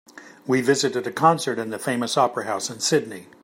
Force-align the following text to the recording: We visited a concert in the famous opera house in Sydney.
We 0.47 0.61
visited 0.61 1.05
a 1.05 1.11
concert 1.11 1.59
in 1.59 1.69
the 1.69 1.77
famous 1.77 2.17
opera 2.17 2.45
house 2.45 2.71
in 2.71 2.79
Sydney. 2.79 3.27